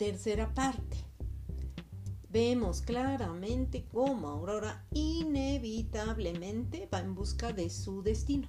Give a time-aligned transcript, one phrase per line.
[0.00, 0.96] Tercera parte.
[2.30, 8.48] Vemos claramente cómo Aurora inevitablemente va en busca de su destino.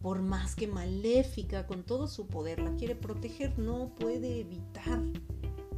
[0.00, 5.02] Por más que maléfica con todo su poder la quiere proteger, no puede evitar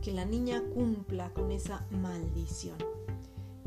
[0.02, 2.78] que la niña cumpla con esa maldición.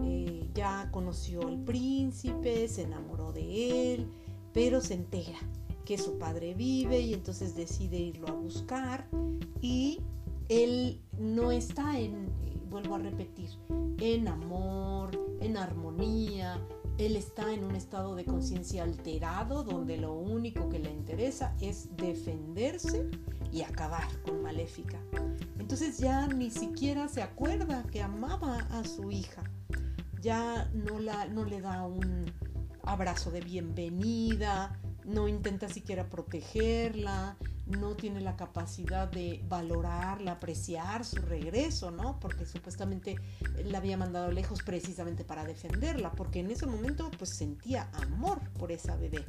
[0.05, 4.09] Eh, ya conoció al príncipe, se enamoró de él,
[4.53, 5.39] pero se entera
[5.83, 9.09] que su padre vive y entonces decide irlo a buscar
[9.59, 9.99] y
[10.47, 12.29] él no está en,
[12.69, 13.49] vuelvo a repetir,
[13.99, 16.59] en amor, en armonía,
[16.97, 21.89] él está en un estado de conciencia alterado donde lo único que le interesa es
[21.97, 23.09] defenderse
[23.51, 24.99] y acabar con Maléfica.
[25.59, 29.43] Entonces ya ni siquiera se acuerda que amaba a su hija.
[30.21, 32.31] Ya no, la, no le da un
[32.83, 41.17] abrazo de bienvenida, no intenta siquiera protegerla, no tiene la capacidad de valorarla, apreciar su
[41.17, 42.19] regreso, ¿no?
[42.19, 43.15] Porque supuestamente
[43.65, 48.71] la había mandado lejos precisamente para defenderla, porque en ese momento pues sentía amor por
[48.71, 49.25] esa bebé.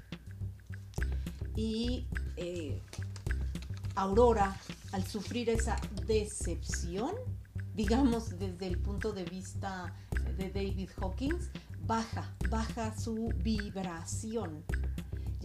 [1.55, 2.07] Y
[2.37, 2.83] eh,
[3.95, 4.59] Aurora,
[4.93, 7.13] al sufrir esa decepción,
[7.75, 9.95] digamos desde el punto de vista
[10.37, 11.51] de David Hawkins,
[11.87, 14.65] baja, baja su vibración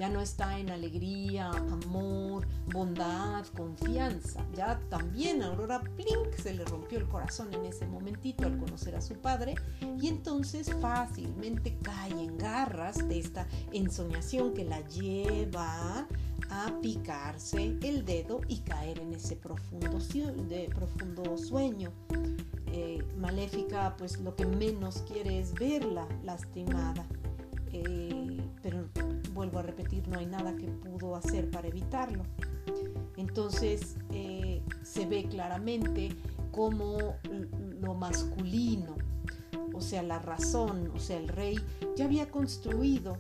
[0.02, 4.44] ya no está en alegría, amor, bondad, confianza.
[4.56, 8.96] Ya también a Aurora Plink se le rompió el corazón en ese momentito al conocer
[8.96, 9.54] a su padre
[10.02, 16.08] y entonces fácilmente cae en garras de esta ensoñación que la lleva
[16.50, 20.02] a picarse el dedo y caer en ese profundo,
[21.38, 21.92] sueño.
[22.74, 27.06] Eh, maléfica pues lo que menos quiere es verla lastimada.
[27.72, 28.90] Eh, pero
[29.42, 32.22] vuelvo a repetir, no hay nada que pudo hacer para evitarlo.
[33.18, 36.10] Entonces eh, se ve claramente
[36.52, 37.16] como
[37.82, 38.96] lo masculino,
[39.74, 41.58] o sea, la razón, o sea, el rey
[41.96, 43.18] ya había construido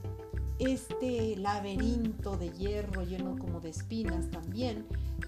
[0.60, 4.86] este laberinto de hierro lleno como de espinas también,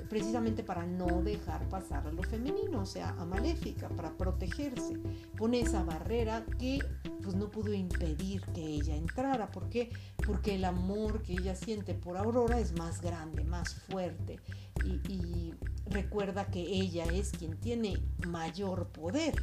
[0.09, 4.99] precisamente para no dejar pasar a lo femenino, o sea, a Maléfica, para protegerse.
[5.35, 6.77] Pone esa barrera que
[7.23, 9.49] pues no pudo impedir que ella entrara.
[9.51, 9.91] ¿Por qué?
[10.25, 14.39] Porque el amor que ella siente por Aurora es más grande, más fuerte.
[14.83, 15.53] Y,
[15.85, 19.35] recuerda que ella es quien tiene mayor poder.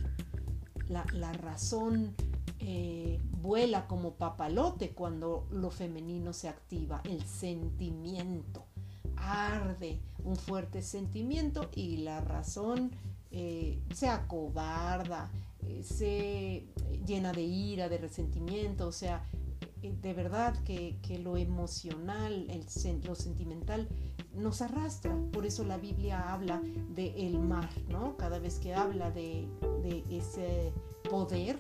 [0.89, 2.15] La, razón
[2.59, 8.67] eh, vuela como papalote cuando lo femenino se activa, el sentimiento
[9.21, 12.91] arde un fuerte sentimiento y la razón
[13.31, 15.31] eh, se acobarda,
[15.83, 16.67] se
[17.07, 19.25] llena de ira, de resentimiento, o sea,
[19.83, 22.67] eh, de verdad que, lo emocional, el,
[23.03, 23.89] lo sentimental
[24.35, 25.17] nos arrastra.
[25.33, 26.63] Por eso la Biblia habla
[26.95, 28.17] de el mar, ¿no?
[28.17, 29.49] Cada vez que habla de,
[29.83, 30.73] de ese
[31.09, 31.59] poder,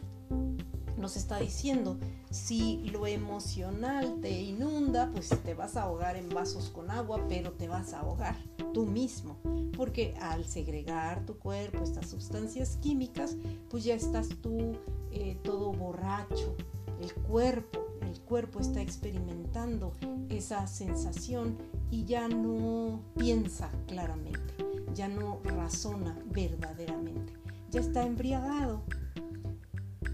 [0.97, 1.99] nos está diciendo,
[2.31, 7.53] si lo emocional te inunda, pues te vas a ahogar en vasos con agua, pero
[7.53, 8.37] te vas a ahogar
[8.73, 9.39] tú mismo,
[9.81, 13.39] porque al segregar tu cuerpo estas sustancias químicas,
[13.71, 14.77] pues ya estás tú
[15.11, 16.55] eh, todo borracho,
[17.01, 19.95] el cuerpo, el cuerpo está experimentando
[20.29, 21.57] esa sensación
[21.91, 24.55] y ya no piensa claramente,
[24.93, 27.33] ya no razona verdaderamente,
[27.71, 28.83] ya está embriagado.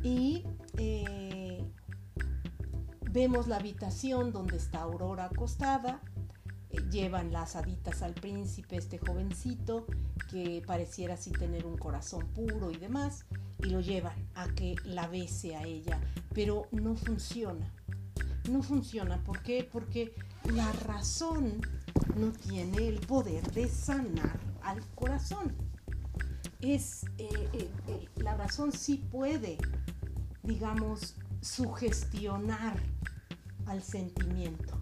[0.04, 0.44] Y
[0.78, 1.64] eh,
[3.10, 6.00] vemos la habitación donde está Aurora acostada,
[6.90, 9.86] llevan las haditas al príncipe, este jovencito,
[10.30, 13.24] que pareciera así tener un corazón puro y demás,
[13.58, 16.00] y lo llevan a que la bese a ella,
[16.34, 17.72] pero no funciona.
[18.50, 19.68] No funciona, ¿por qué?
[19.70, 20.14] Porque
[20.54, 21.60] la razón
[22.16, 25.52] no tiene el poder de sanar al corazón.
[26.60, 27.70] Es, eh,
[28.16, 29.58] la razón sí puede
[30.46, 32.80] digamos, sugestionar
[33.66, 34.75] al sentimiento.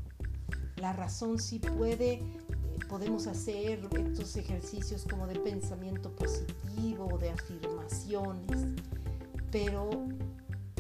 [0.84, 2.22] La razón sí puede, eh,
[2.90, 8.66] podemos hacer estos ejercicios como de pensamiento positivo, de afirmaciones,
[9.50, 9.88] pero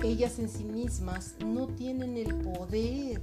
[0.02, 3.22] ellas en sí mismas no tienen el poder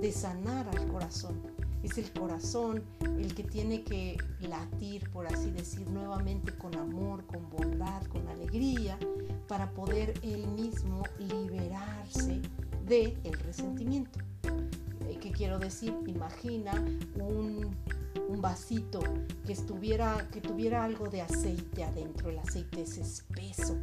[0.00, 1.42] de sanar al corazón.
[1.82, 7.50] Es el corazón el que tiene que latir, por así decir, nuevamente con amor, con
[7.50, 8.96] bondad, con alegría,
[9.48, 12.40] para poder él mismo liberarse
[12.86, 14.20] del el resentimiento.
[15.08, 15.94] Eh, ¿Qué quiero decir?
[16.06, 16.72] Imagina
[17.16, 17.76] un,
[18.28, 19.00] un vasito
[19.46, 23.76] que, estuviera, que tuviera algo de aceite adentro, el aceite es espeso.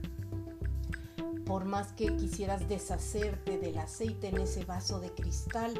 [1.45, 5.74] Por más que quisieras deshacerte del aceite en ese vaso de cristal,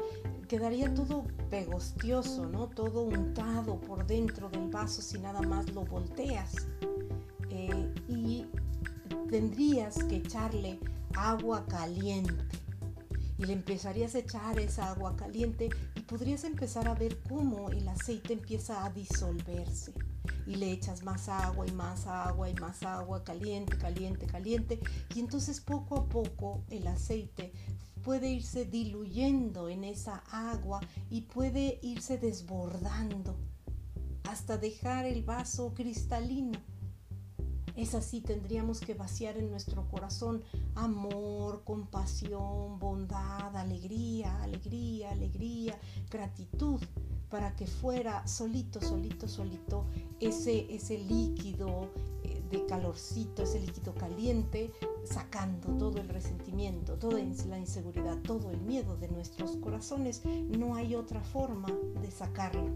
[0.48, 2.66] quedaría todo pegostioso, ¿no?
[2.68, 6.54] Todo untado por dentro del vaso si nada más lo volteas.
[7.50, 8.46] eh, y
[9.28, 10.78] tendrías que echarle
[11.14, 12.59] agua caliente
[13.40, 17.88] y le empezarías a echar esa agua caliente y podrías empezar a ver cómo el
[17.88, 19.94] aceite empieza a disolverse.
[20.46, 24.78] Y le echas más agua y más agua y más agua caliente, caliente, caliente.
[25.14, 27.52] Y entonces poco a poco el aceite
[28.04, 33.36] puede irse diluyendo en esa agua y puede irse desbordando
[34.24, 36.58] hasta dejar el vaso cristalino
[37.82, 40.44] es así, tendríamos que vaciar en nuestro corazón
[40.74, 45.78] amor, compasión, bondad, alegría, alegría, alegría,
[46.10, 46.80] gratitud,
[47.30, 49.86] para que fuera solito, solito, solito
[50.18, 51.88] ese, ese líquido
[52.24, 54.72] eh, de calorcito, ese líquido caliente,
[55.04, 60.22] sacando todo el resentimiento, toda la inseguridad, todo el miedo de nuestros corazones.
[60.24, 61.68] No hay otra forma
[62.02, 62.68] de sacarlo.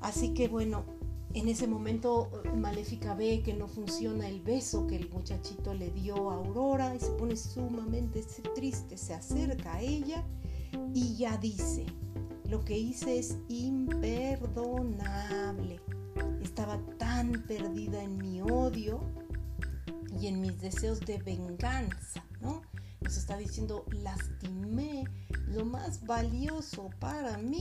[0.00, 0.84] Así que bueno,
[1.34, 6.30] en ese momento Maléfica ve que no funciona el beso que el muchachito le dio
[6.30, 10.22] a Aurora y se pone sumamente triste, se acerca a ella
[10.94, 11.86] y ya dice,
[12.48, 15.80] lo que hice es imperdonable.
[16.40, 19.00] Estaba tan perdida en mi odio
[20.20, 22.62] y en mis deseos de venganza, ¿no?
[23.00, 25.02] Nos está diciendo, lastimé
[25.48, 27.60] lo más valioso para mí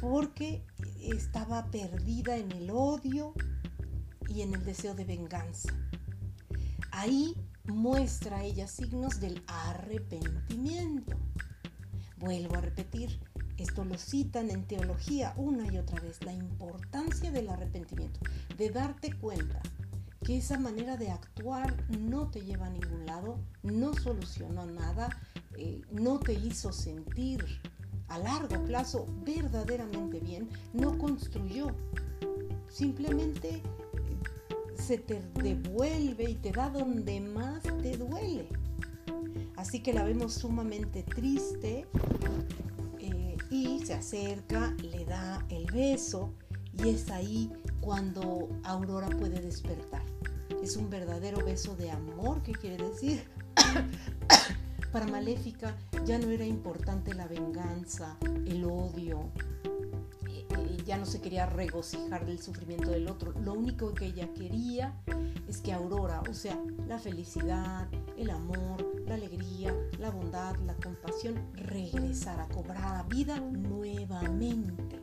[0.00, 0.64] porque
[1.10, 3.34] estaba perdida en el odio
[4.28, 5.72] y en el deseo de venganza.
[6.90, 7.34] Ahí
[7.64, 11.16] muestra ella signos del arrepentimiento.
[12.18, 13.20] Vuelvo a repetir,
[13.56, 18.20] esto lo citan en teología una y otra vez, la importancia del arrepentimiento,
[18.56, 19.60] de darte cuenta
[20.24, 25.10] que esa manera de actuar no te lleva a ningún lado, no solucionó nada,
[25.56, 27.44] eh, no te hizo sentir
[28.08, 31.68] a largo plazo verdaderamente bien, no construyó.
[32.68, 33.62] Simplemente eh,
[34.76, 38.48] se te devuelve y te da donde más te duele.
[39.56, 41.86] Así que la vemos sumamente triste
[42.98, 46.34] eh, y se acerca, le da el beso
[46.76, 50.02] y es ahí cuando Aurora puede despertar.
[50.62, 53.24] Es un verdadero beso de amor, ¿qué quiere decir?
[54.94, 59.32] Para Maléfica ya no era importante la venganza, el odio,
[60.30, 63.32] eh, eh, ya no se quería regocijar del sufrimiento del otro.
[63.40, 64.94] Lo único que ella quería
[65.48, 66.56] es que Aurora, o sea,
[66.86, 75.00] la felicidad, el amor, la alegría, la bondad, la compasión, regresara, cobrara vida nuevamente.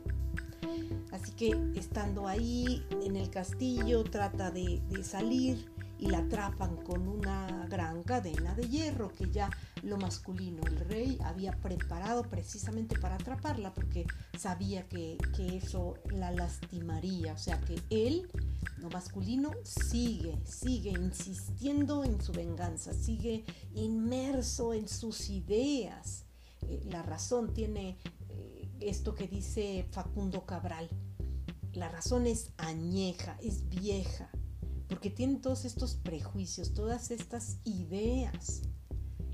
[1.10, 7.06] Así que estando ahí en el castillo, trata de, de salir y la atrapan con
[7.06, 9.50] una gran cadena de hierro que ya
[9.82, 14.06] lo masculino, el rey había preparado precisamente para atraparla porque
[14.38, 18.30] sabía que, eso la lastimaría, o sea que él,
[18.78, 23.44] lo masculino, sigue, sigue insistiendo en su venganza, sigue
[23.74, 26.24] inmerso en sus ideas.
[26.62, 27.98] Eh, la razón tiene
[28.28, 30.88] eh, esto que dice Facundo Cabral,
[31.72, 34.30] la razón es añeja, es vieja,
[34.88, 38.62] porque tienen todos estos prejuicios, todas estas ideas.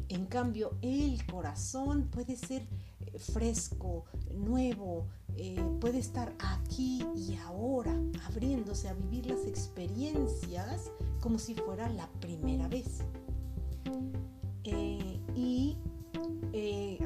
[0.09, 2.63] En cambio, el corazón puede ser
[3.07, 5.07] eh, fresco, nuevo,
[5.37, 7.95] eh, puede estar aquí y ahora,
[8.27, 13.01] abriéndose a vivir las experiencias como si fuera la primera vez.
[14.65, 15.77] Eh, y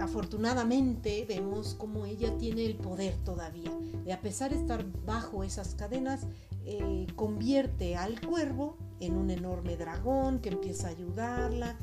[0.01, 3.71] afortunadamente vemos como ella tiene el poder todavía.
[4.05, 6.27] De a pesar de estar bajo esas cadenas,
[7.15, 11.77] convierte al cuervo en un enorme dragón que empieza a ayudarla,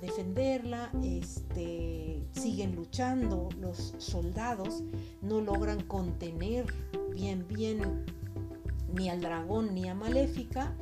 [0.00, 4.82] defenderla, este, siguen luchando los soldados,
[5.22, 6.66] no logran contener
[7.12, 8.04] bien, bien
[8.94, 10.74] ni al dragón ni a Maléfica,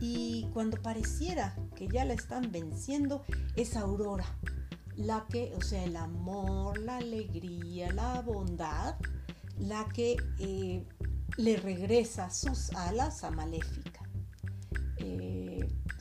[0.00, 3.22] y cuando pareciera que ya la están venciendo,
[3.56, 4.26] es Aurora,
[4.96, 8.96] la que, o sea, el amor, la alegría, la bondad,
[9.58, 10.84] la que eh,
[11.36, 14.02] le regresa sus alas a Maléfica.
[14.98, 15.43] Eh,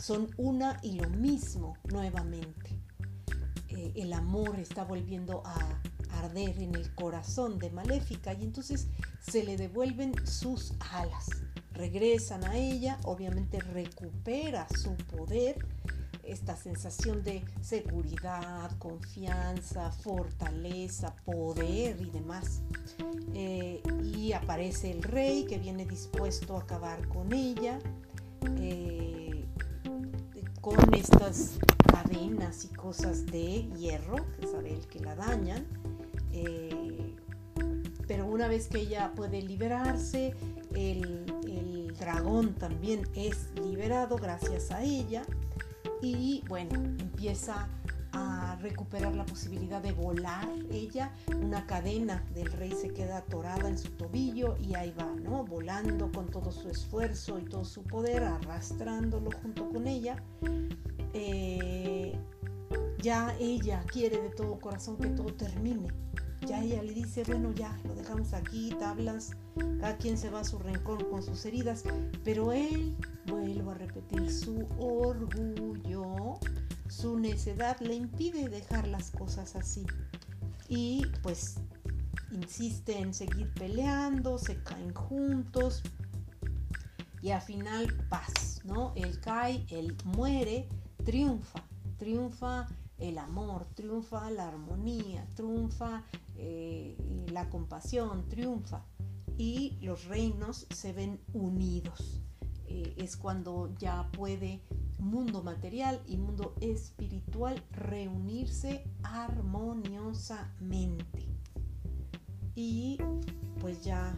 [0.03, 2.77] son una y lo mismo nuevamente.
[3.69, 5.81] Eh, el amor está volviendo a
[6.19, 8.89] arder en el corazón de Maléfica y entonces
[9.22, 11.29] se le devuelven sus alas.
[11.72, 15.65] Regresan a ella, obviamente recupera su poder
[16.24, 22.62] esta sensación de seguridad, confianza, fortaleza, poder y demás.
[23.33, 27.79] Eh, y aparece el rey que viene dispuesto a acabar con ella,
[28.60, 29.22] eh,
[30.63, 31.58] con estas
[31.91, 35.67] cadenas y cosas de hierro, que sabe el que la dañan.
[36.32, 37.17] Eh,
[38.08, 40.34] pero una vez que ella puede liberarse,
[40.74, 41.25] el,
[42.00, 45.22] dragón también es liberado gracias a ella
[46.01, 47.70] y bueno, empieza
[48.63, 53.91] recuperar la posibilidad de volar ella, una cadena del rey se queda atorada en su
[53.91, 55.43] tobillo y ahí va, ¿no?
[55.43, 60.15] Volando con todo su esfuerzo y todo su poder, arrastrándolo junto con ella.
[61.13, 62.17] Eh,
[63.00, 65.88] ya ella quiere de todo corazón que todo termine.
[66.45, 69.31] Ya ella le dice, bueno, ya lo dejamos aquí, tablas,
[69.79, 71.83] cada quien se va a su rencor con sus heridas,
[72.23, 72.95] pero él,
[73.25, 76.39] vuelvo a repetir, su orgullo
[76.93, 79.85] su necedad le impide dejar las cosas así.
[80.69, 81.55] Y pues
[82.31, 85.81] insiste en seguir peleando, se caen juntos
[87.21, 88.93] y al final paz, ¿no?
[88.95, 90.67] Él cae, él muere,
[91.03, 91.63] triunfa,
[91.97, 96.97] triunfa el amor, triunfa la armonía, triunfa eh,
[97.31, 98.85] la compasión, triunfa
[99.38, 102.21] y los reinos se ven unidos.
[102.67, 104.62] Eh, es cuando ya puede
[105.00, 111.27] mundo material y mundo espiritual reunirse armoniosamente.
[112.55, 113.00] Y
[113.59, 114.15] pues ya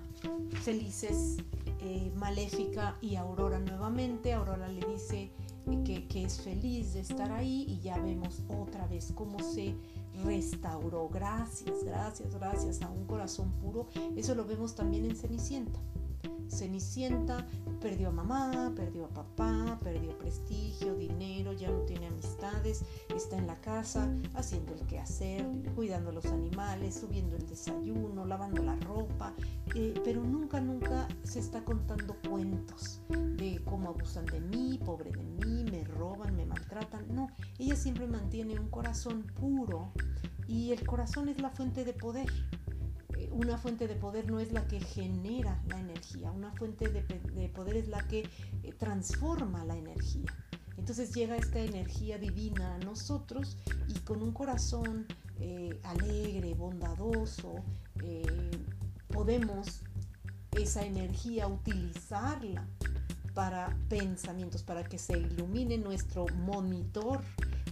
[0.61, 1.37] felices,
[1.79, 4.33] eh, Maléfica y Aurora nuevamente.
[4.33, 5.31] Aurora le dice
[5.83, 9.75] que, que, es feliz de estar ahí y ya vemos otra vez cómo se
[10.23, 11.09] restauró.
[11.09, 13.87] Gracias, gracias, gracias a un corazón puro.
[14.15, 15.79] Eso lo vemos también en Cenicienta.
[16.49, 17.45] Cenicienta
[17.81, 22.83] perdió a mamá, perdió a papá, perdió prestigio, dinero, ya no tiene amistades,
[23.15, 28.75] está en la casa haciendo el quehacer, cuidando los animales, subiendo el desayuno, lavando la
[28.77, 29.33] ropa,
[29.75, 35.23] eh, pero nunca, nunca se está contando cuentos de cómo abusan de mí, pobre de
[35.23, 37.05] mí, me roban, me maltratan.
[37.13, 37.27] No,
[37.59, 39.91] ella siempre mantiene un corazón puro
[40.47, 42.27] y el corazón es la fuente de poder
[43.35, 47.75] una fuente de poder no es la que genera la energía, una fuente de, poder
[47.75, 48.29] es la que
[48.63, 50.33] eh, transforma la energía.
[50.77, 55.05] Entonces llega esta energía divina a nosotros y con un corazón
[55.39, 57.55] eh, alegre, bondadoso,
[58.03, 58.51] eh,
[59.09, 59.81] podemos
[60.51, 62.65] esa energía utilizarla
[63.33, 67.21] para pensamientos, para que se ilumine nuestro monitor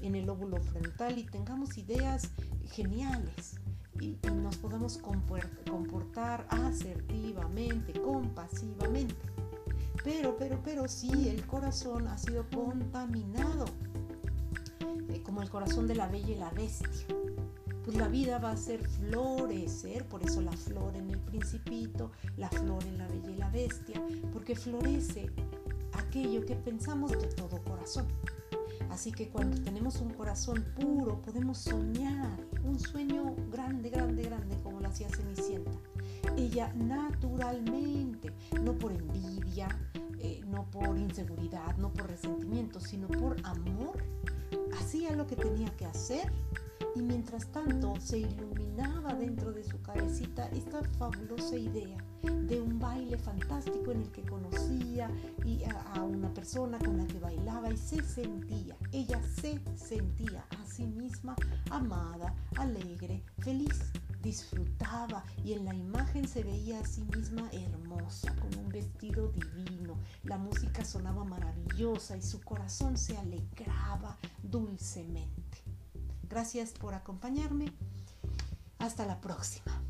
[0.02, 2.32] en el óvulo frontal y tengamos ideas
[2.70, 3.63] geniales
[4.00, 9.16] y, nos podamos comportar asertivamente, compasivamente.
[10.04, 13.66] Pero, pero, pero si el corazón ha sido contaminado,
[15.10, 16.90] eh, como el corazón de la bella y la bestia.
[17.86, 22.50] Pues la vida va a ser florecer, por eso la flor en el principito, la
[22.50, 25.30] flor en la bella y la bestia, porque florece
[25.92, 28.08] aquello que pensamos de todo corazón.
[28.90, 33.13] Así que cuando tenemos un corazón puro, podemos soñar un sueño
[36.54, 38.32] Naturalmente,
[38.62, 39.68] no por envidia,
[40.20, 44.04] eh, no por inseguridad, no por resentimiento, sino por amor,
[44.78, 46.32] hacía lo que tenía que hacer
[46.96, 53.18] y mientras tanto se iluminaba dentro de su cabecita esta fabulosa idea de un baile
[53.18, 55.10] fantástico en el que conocía
[55.96, 60.86] a, una persona con la que bailaba y se sentía, ella se sentía a sí
[60.86, 61.36] misma
[61.72, 63.92] amada, alegre, feliz,
[64.24, 70.00] disfrutaba y en la imagen se veía a sí misma hermosa, con un vestido divino,
[70.24, 75.62] la música sonaba maravillosa y su corazón se alegraba dulcemente.
[76.28, 77.72] Gracias por acompañarme.
[78.80, 79.84] Hasta la próxima.